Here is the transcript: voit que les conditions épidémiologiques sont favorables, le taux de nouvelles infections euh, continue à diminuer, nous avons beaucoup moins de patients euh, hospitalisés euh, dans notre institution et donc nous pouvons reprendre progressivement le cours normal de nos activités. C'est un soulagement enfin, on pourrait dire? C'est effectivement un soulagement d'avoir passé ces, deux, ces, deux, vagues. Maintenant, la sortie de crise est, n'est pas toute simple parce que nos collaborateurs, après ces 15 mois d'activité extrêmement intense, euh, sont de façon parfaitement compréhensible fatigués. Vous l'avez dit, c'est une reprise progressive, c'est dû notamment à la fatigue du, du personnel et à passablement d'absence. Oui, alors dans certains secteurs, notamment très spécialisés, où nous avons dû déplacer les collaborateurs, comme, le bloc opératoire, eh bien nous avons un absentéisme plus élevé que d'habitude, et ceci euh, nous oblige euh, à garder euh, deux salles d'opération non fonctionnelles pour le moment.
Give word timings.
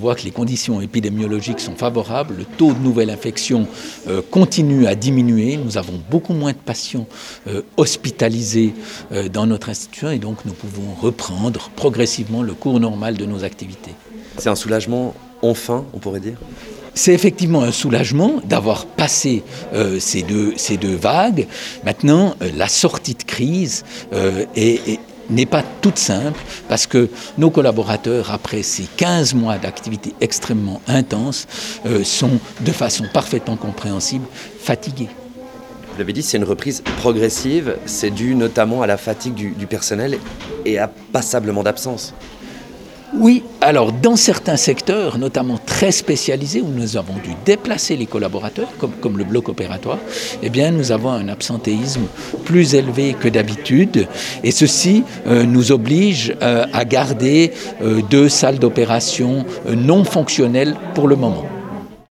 voit 0.00 0.14
que 0.14 0.22
les 0.22 0.30
conditions 0.30 0.80
épidémiologiques 0.80 1.60
sont 1.60 1.76
favorables, 1.76 2.34
le 2.38 2.44
taux 2.44 2.72
de 2.72 2.78
nouvelles 2.78 3.10
infections 3.10 3.68
euh, 4.08 4.22
continue 4.30 4.86
à 4.86 4.94
diminuer, 4.94 5.56
nous 5.56 5.78
avons 5.78 6.00
beaucoup 6.10 6.32
moins 6.32 6.52
de 6.52 6.56
patients 6.56 7.06
euh, 7.46 7.62
hospitalisés 7.76 8.74
euh, 9.12 9.28
dans 9.28 9.46
notre 9.46 9.68
institution 9.68 10.10
et 10.10 10.18
donc 10.18 10.44
nous 10.44 10.54
pouvons 10.54 10.94
reprendre 11.00 11.70
progressivement 11.76 12.42
le 12.42 12.54
cours 12.54 12.80
normal 12.80 13.16
de 13.16 13.26
nos 13.26 13.44
activités. 13.44 13.94
C'est 14.38 14.48
un 14.48 14.56
soulagement 14.56 15.14
enfin, 15.42 15.84
on 15.92 15.98
pourrait 15.98 16.20
dire? 16.20 16.38
C'est 16.94 17.14
effectivement 17.14 17.62
un 17.62 17.70
soulagement 17.70 18.40
d'avoir 18.44 18.84
passé 18.84 19.44
ces, 20.00 20.22
deux, 20.22 20.54
ces, 20.56 20.76
deux, 20.76 20.96
vagues. 20.96 21.46
Maintenant, 21.84 22.34
la 22.56 22.66
sortie 22.66 23.14
de 23.14 23.22
crise 23.22 23.84
est, 24.56 24.98
n'est 25.30 25.46
pas 25.46 25.62
toute 25.80 25.98
simple 25.98 26.40
parce 26.68 26.86
que 26.86 27.08
nos 27.38 27.50
collaborateurs, 27.50 28.30
après 28.30 28.62
ces 28.62 28.84
15 28.96 29.34
mois 29.34 29.58
d'activité 29.58 30.14
extrêmement 30.20 30.80
intense, 30.88 31.46
euh, 31.86 32.04
sont 32.04 32.38
de 32.60 32.72
façon 32.72 33.04
parfaitement 33.12 33.56
compréhensible 33.56 34.26
fatigués. 34.58 35.08
Vous 35.92 35.98
l'avez 35.98 36.12
dit, 36.12 36.22
c'est 36.22 36.36
une 36.36 36.44
reprise 36.44 36.82
progressive, 36.98 37.76
c'est 37.86 38.10
dû 38.10 38.34
notamment 38.34 38.82
à 38.82 38.86
la 38.86 38.96
fatigue 38.96 39.34
du, 39.34 39.50
du 39.50 39.66
personnel 39.66 40.18
et 40.64 40.78
à 40.78 40.88
passablement 40.88 41.62
d'absence. 41.62 42.14
Oui, 43.12 43.42
alors 43.60 43.90
dans 43.90 44.14
certains 44.14 44.56
secteurs, 44.56 45.18
notamment 45.18 45.58
très 45.58 45.90
spécialisés, 45.90 46.60
où 46.60 46.68
nous 46.68 46.96
avons 46.96 47.14
dû 47.14 47.30
déplacer 47.44 47.96
les 47.96 48.06
collaborateurs, 48.06 48.68
comme, 48.78 49.18
le 49.18 49.24
bloc 49.24 49.48
opératoire, 49.48 49.98
eh 50.42 50.48
bien 50.48 50.70
nous 50.70 50.92
avons 50.92 51.10
un 51.10 51.28
absentéisme 51.28 52.02
plus 52.44 52.74
élevé 52.74 53.16
que 53.18 53.28
d'habitude, 53.28 54.06
et 54.44 54.52
ceci 54.52 55.02
euh, 55.26 55.44
nous 55.44 55.72
oblige 55.72 56.36
euh, 56.40 56.66
à 56.72 56.84
garder 56.84 57.52
euh, 57.82 58.00
deux 58.10 58.28
salles 58.28 58.58
d'opération 58.58 59.44
non 59.66 60.04
fonctionnelles 60.04 60.76
pour 60.94 61.08
le 61.08 61.16
moment. 61.16 61.59